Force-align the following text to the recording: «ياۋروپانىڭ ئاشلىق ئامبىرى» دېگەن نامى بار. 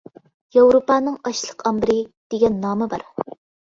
«ياۋروپانىڭ 0.57 1.19
ئاشلىق 1.27 1.63
ئامبىرى» 1.69 2.01
دېگەن 2.35 2.61
نامى 2.67 2.93
بار. 2.97 3.11